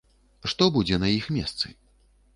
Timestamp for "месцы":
1.37-1.65